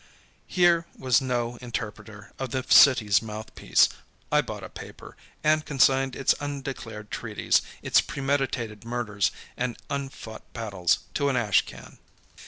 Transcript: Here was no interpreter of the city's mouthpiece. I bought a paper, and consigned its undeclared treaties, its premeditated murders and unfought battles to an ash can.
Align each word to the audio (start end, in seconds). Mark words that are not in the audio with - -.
Here 0.47 0.87
was 0.97 1.21
no 1.21 1.57
interpreter 1.61 2.33
of 2.39 2.49
the 2.49 2.65
city's 2.67 3.21
mouthpiece. 3.21 3.87
I 4.31 4.41
bought 4.41 4.63
a 4.63 4.69
paper, 4.69 5.15
and 5.43 5.63
consigned 5.63 6.15
its 6.15 6.33
undeclared 6.39 7.11
treaties, 7.11 7.61
its 7.83 8.01
premeditated 8.01 8.83
murders 8.83 9.29
and 9.55 9.77
unfought 9.91 10.51
battles 10.53 11.01
to 11.13 11.29
an 11.29 11.35
ash 11.37 11.67
can. 11.67 11.99